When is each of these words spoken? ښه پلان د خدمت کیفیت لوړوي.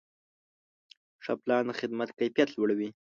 ښه 1.23 1.33
پلان 1.41 1.63
د 1.67 1.71
خدمت 1.79 2.09
کیفیت 2.19 2.49
لوړوي. 2.53 2.89